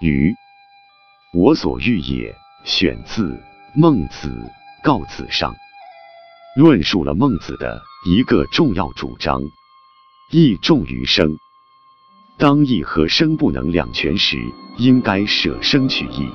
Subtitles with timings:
[0.00, 0.34] 鱼，
[1.32, 2.34] 我所欲也。
[2.62, 3.24] 选自
[3.74, 4.28] 《孟子·
[4.84, 5.50] 告子上》，
[6.54, 9.40] 论述了孟子的一个重要主张：
[10.30, 11.38] 义重于生。
[12.36, 14.36] 当义和生不能两全时，
[14.76, 16.28] 应该舍生取义。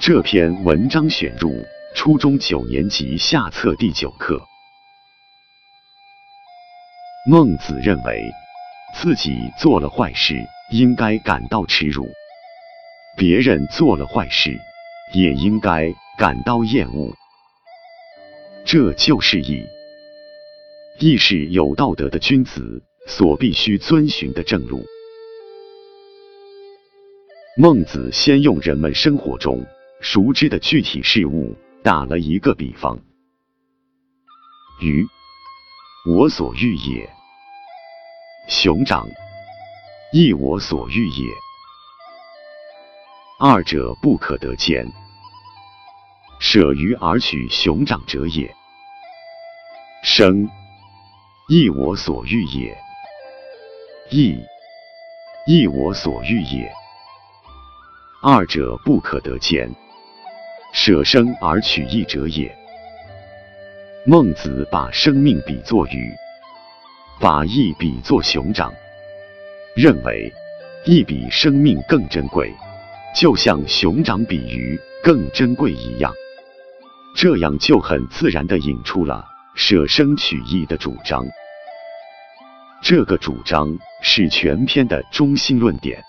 [0.00, 4.51] 这篇文章选入初中九年级下册第九课。
[7.24, 8.32] 孟子认为，
[8.96, 12.04] 自己做了坏事，应该感到耻辱；
[13.16, 14.58] 别人做了坏事，
[15.14, 17.14] 也应该感到厌恶。
[18.64, 19.64] 这就是义，
[20.98, 24.84] 义是有道德的君子所必须遵循的正路。
[27.56, 29.64] 孟子先用人们生活中。
[30.00, 31.54] 熟知的具体事物，
[31.84, 32.98] 打了一个比方：
[34.80, 35.06] 鱼，
[36.04, 37.06] 我所欲也；
[38.48, 39.08] 熊掌，
[40.12, 41.30] 亦我所欲也。
[43.38, 44.86] 二者不可得兼。
[46.40, 48.52] 舍鱼而取熊掌者也。
[50.02, 50.48] 生，
[51.48, 52.76] 亦我所欲也；
[54.10, 54.38] 义，
[55.46, 56.70] 亦我所欲也。
[58.22, 59.70] 二者不可得兼。
[60.72, 62.52] 舍生而取义者也。
[64.04, 66.12] 孟子把生命比作鱼，
[67.22, 68.74] 把义比作熊掌，
[69.76, 70.32] 认为
[70.84, 72.52] 义比生命更珍贵，
[73.14, 76.12] 就像熊掌比鱼更珍贵一样。
[77.14, 81.24] 这样就很自然地引出了舍生取义的主张。
[82.82, 83.68] 这个主张
[84.02, 86.02] 是全篇的中心论点。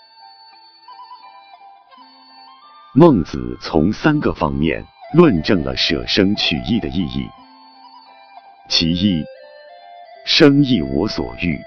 [2.92, 7.28] 孟子从三个方面论证了舍生取义的意义。
[8.68, 9.22] 其一，
[10.36, 11.60] 生亦我所欲，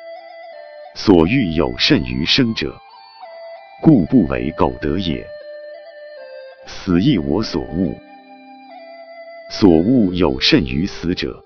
[0.94, 2.78] 所欲有甚于生者，
[3.82, 5.24] 故不为苟得也；
[6.66, 7.96] 死亦我所恶，
[9.50, 11.42] 所恶有甚于死者，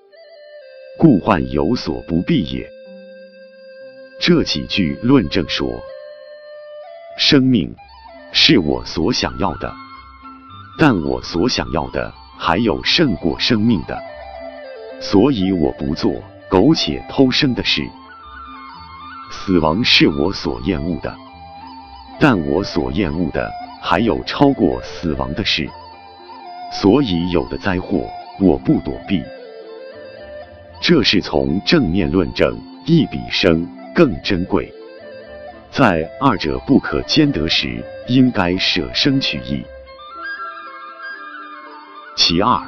[0.97, 2.67] 故患有所不避也。
[4.19, 5.79] 这几句论证说，
[7.19, 7.71] 生命。
[8.33, 9.71] 是我所想要的，
[10.79, 14.01] 但我所想要的还有胜过生命的，
[14.99, 16.11] 所以我不做
[16.51, 17.81] 苟且偷生的事。
[19.31, 21.15] 死亡是我所厌恶的，
[22.19, 23.49] 但我所厌恶的
[23.81, 25.67] 还有超过死亡的事，
[26.73, 28.05] 所以有的灾祸
[28.37, 29.23] 我不躲避。
[30.81, 34.69] 这是从正面论证一比生更珍贵。
[35.71, 39.63] 在二者不可兼得时，应该舍生取义。
[42.17, 42.61] 其二，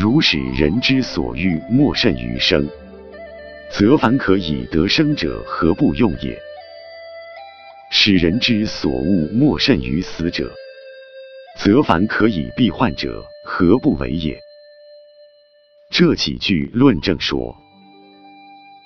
[0.00, 2.64] 如使人之所欲莫甚于生，
[3.72, 6.38] 则凡可以得生者，何不用也？
[7.90, 10.54] 使人之所恶莫甚于死者，
[11.58, 14.38] 则凡可以避患者，何不为也？
[15.90, 17.56] 这几句论证说，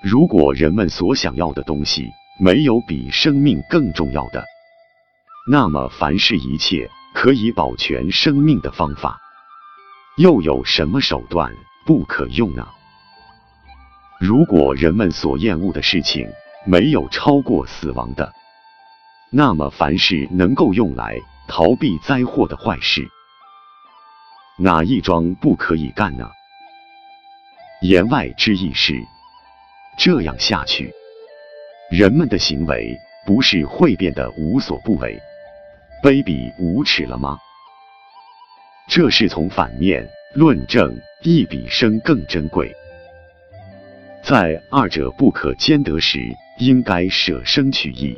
[0.03, 2.07] 如果人们所想要的东西，
[2.41, 4.43] 没有比生命更重要的，
[5.51, 9.19] 那么凡是一切可以保全生命的方法，
[10.19, 11.51] 又有什么手段
[11.87, 12.69] 不可用呢？
[14.21, 16.31] 如果人们所厌恶的事情
[16.67, 18.31] 没有超过死亡的，
[19.31, 21.17] 那么凡是能够用来
[21.49, 23.09] 逃避灾祸的坏事，
[24.59, 26.31] 哪一桩不可以干呢？
[27.81, 29.03] 言外之意是，
[29.97, 30.93] 这样下去。
[31.91, 32.97] 人们的行为
[33.27, 35.19] 不是会变得无所不为、
[36.03, 37.39] 卑鄙无耻了吗？
[38.95, 42.71] 这是从反面论证义比生更珍贵，
[44.23, 46.19] 在二者不可兼得时，
[46.59, 48.15] 应该舍生取义。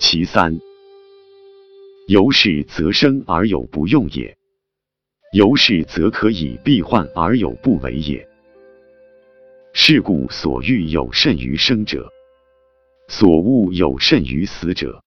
[0.00, 0.58] 其三，
[2.08, 4.34] 由是则生而有不用也，
[5.34, 8.26] 由是则可以避患而有不为也。
[9.74, 12.10] 是故所欲有甚于生者，
[13.06, 15.03] 所恶有甚于死者。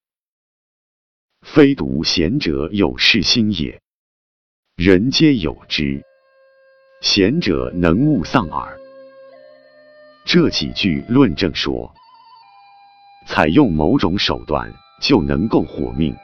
[1.41, 3.81] 非独贤者有是心也，
[4.75, 6.03] 人皆有之。
[7.01, 8.77] 贤者能勿丧耳。
[10.25, 11.93] 这几句论证说，
[13.27, 16.15] 采用某种手段就能够活命，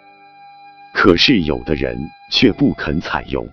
[0.93, 1.97] 可是有的人
[2.31, 3.45] 却不肯采用；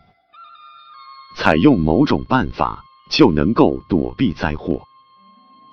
[1.36, 2.82] 采用某种办法。
[3.10, 4.80] 就能够躲避灾祸，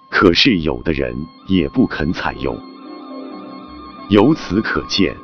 [0.10, 1.16] 可是有的人
[1.48, 2.60] 也不肯采用。
[4.10, 5.16] 由此可见，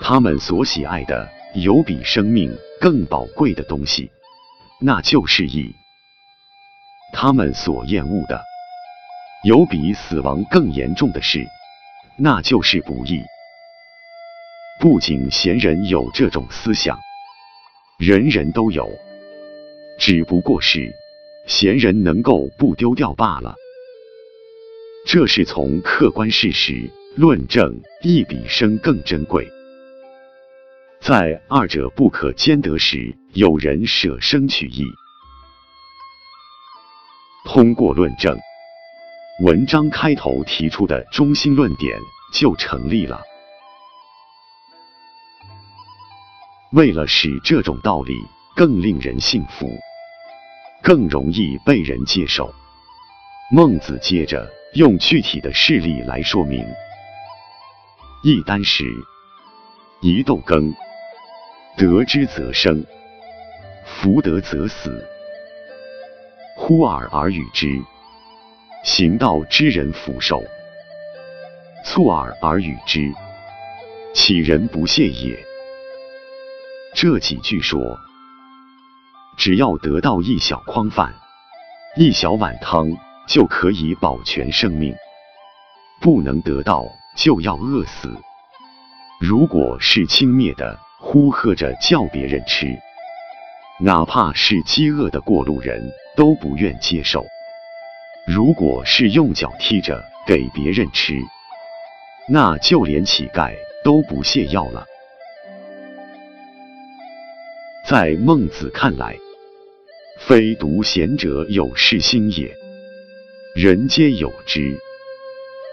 [0.00, 4.10] 他们所喜爱的有比生命更宝贵的东西，
[4.80, 5.74] 那就是义。
[7.12, 8.42] 他们所厌恶的，
[9.44, 11.44] 有比死亡更严重的事，
[12.18, 13.20] 那就是不义。
[14.80, 16.96] 不仅贤人有这种思想，
[17.98, 18.88] 人人都有，
[19.98, 20.94] 只不过是
[21.46, 23.56] 贤人能够不丢掉罢了。
[25.06, 29.48] 这是从客观事实论证，义比生更珍贵。
[31.08, 34.84] 在二者不可兼得时，有人舍生取义。
[37.46, 38.38] 通过论证，
[39.42, 41.98] 文章开头提出的中心论点
[42.34, 43.22] 就成立了。
[46.72, 48.12] 为了使这种道理
[48.54, 49.66] 更令人信服，
[50.82, 52.54] 更容易被人接受，
[53.50, 56.62] 孟子接着用具体的事例来说明：
[58.22, 58.84] 一箪食，
[60.02, 60.70] 一豆羹，
[61.78, 62.84] 得之则生，
[63.84, 65.06] 弗得则死。
[66.56, 67.68] 呼尔而与之，
[68.82, 70.42] 行道之人福寿；
[71.84, 73.12] 促尔而与之，
[74.12, 75.38] 岂人不谢也？
[76.96, 77.96] 这几句说，
[79.36, 81.14] 只要得到一小筐饭、
[81.96, 82.90] 一小碗汤，
[83.28, 84.92] 就可以保全生命；
[86.00, 86.84] 不能得到，
[87.14, 88.12] 就要饿死。
[89.20, 92.76] 如果是轻蔑的呼喝着叫别人吃，
[93.80, 97.24] 哪怕是饥饿的过路人都不愿接受。
[98.26, 101.14] 如果是用脚踢着给别人吃，
[102.28, 103.54] 那就连乞丐
[103.84, 104.84] 都不屑要了。
[107.86, 109.16] 在孟子看来，
[110.18, 112.52] 非独贤者有是心也，
[113.54, 114.76] 人皆有之，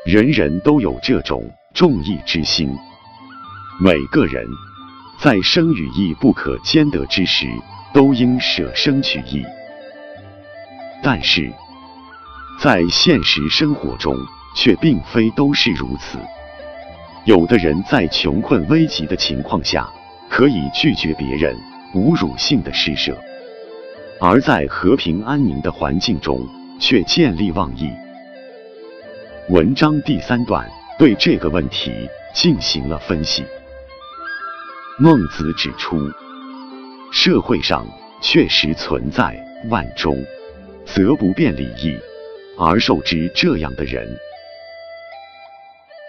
[0.06, 2.70] 人人都有这种重义之心。
[3.82, 4.48] 每个人
[5.20, 7.48] 在生与义不可兼得之时，
[7.94, 9.44] 都应舍生取义。
[11.04, 11.52] 但是，
[12.60, 14.18] 在现实生活中，
[14.56, 16.18] 却并非都是如此。
[17.26, 19.90] 有的人在穷困危急的情况下，
[20.30, 21.56] 可以拒绝别人。
[21.94, 23.18] 侮辱性的施舍，
[24.20, 26.46] 而在和平安宁的环境中
[26.78, 27.90] 却见利忘义。
[29.48, 30.70] 文章第三段
[31.00, 31.94] 对这个问题
[32.34, 33.46] 进行了分析。
[34.98, 36.10] 孟子指出，
[37.12, 37.86] 社会上
[38.22, 39.38] 确实存在
[39.70, 40.16] 万中
[40.86, 42.00] 则不辩礼义
[42.58, 44.08] 而受之这样的人。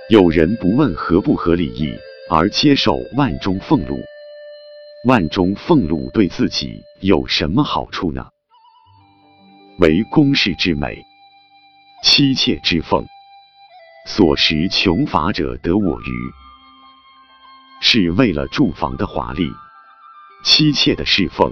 [0.08, 1.92] 有人不问合不合礼义
[2.30, 3.98] 而接受万中俸禄。
[5.04, 8.28] 万中俸禄对自己有什么好处呢？
[9.80, 10.96] 为公室之美，
[12.04, 13.04] 妻妾之奉，
[14.06, 16.45] 所食穷乏者得我余。
[17.96, 19.50] 是为了住房的华丽，
[20.44, 21.50] 妻妾的侍奉，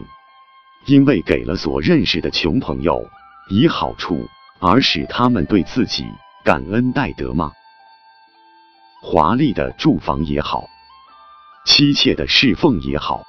[0.85, 3.09] 因为给了所认识的穷朋友
[3.49, 4.29] 以好处，
[4.61, 6.05] 而使他们对自己
[6.45, 7.51] 感恩戴德吗？
[9.01, 10.67] 华丽的住房也好，
[11.65, 13.23] 妻妾的侍奉也好。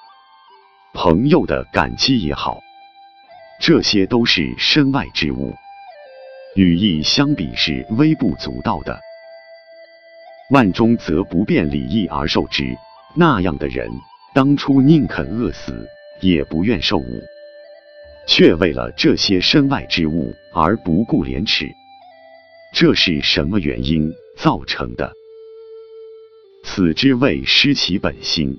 [0.94, 2.60] 朋友的感激也好，
[3.62, 5.56] 这些都是身外之物，
[6.58, 9.00] 与义相比是微不足道的。
[10.50, 12.78] 万中则不辩礼义而受之，
[13.16, 13.90] 那样的人
[14.34, 15.88] 当初宁肯饿死，
[16.22, 17.22] 也不愿受辱，
[18.28, 21.70] 却为了这些身外之物而不顾廉耻，
[22.74, 25.14] 这是什么原因造成的？
[26.66, 28.58] 此之谓失其本心。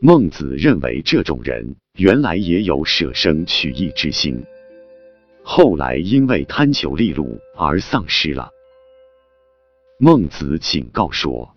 [0.00, 4.42] 孟子认为，这种人原来也有舍生取义之心，
[5.42, 8.48] 后来因为贪求利禄而丧失了。
[9.98, 11.54] 孟子警告说：“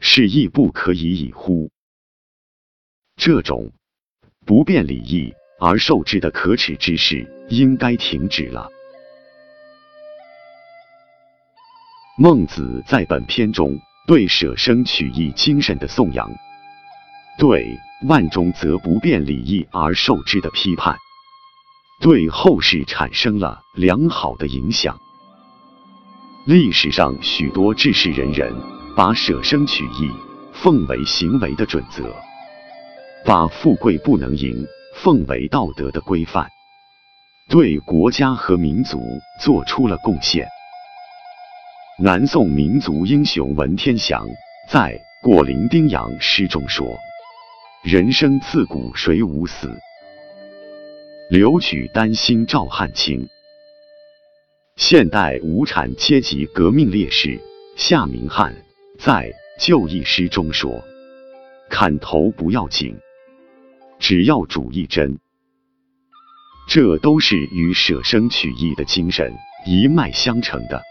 [0.00, 1.70] 是亦不可以已乎？
[3.16, 3.70] 这种
[4.44, 8.68] 不辩礼义而受之的可耻之事，应该停止了。”
[12.18, 16.30] 孟子在本篇中对舍生取义精神的颂扬。
[17.38, 20.94] 对万中则不辩礼义而受之的批判，
[22.02, 24.98] 对后世产生了良好的影响。
[26.46, 28.52] 历史上许多治世仁人
[28.96, 30.10] 把舍生取义
[30.52, 32.14] 奉为行为的准则，
[33.24, 34.66] 把富贵不能淫
[34.96, 36.48] 奉为道德的规范，
[37.48, 39.00] 对国家和民族
[39.40, 40.46] 做出了贡献。
[41.98, 44.26] 南宋民族英雄文天祥
[44.68, 46.86] 在《过零丁洋》诗中说。
[47.82, 49.74] 人生自古谁无死？
[51.30, 53.26] 留取丹心照汗青。
[54.76, 57.40] 现代无产阶级革命烈士
[57.76, 58.54] 夏明翰
[59.00, 60.84] 在旧义诗中说
[61.70, 62.94] ：“砍头不要紧，
[63.98, 65.18] 只要主一针。
[66.68, 69.32] 这都是与舍生取义的精神
[69.64, 70.82] 一脉相承的。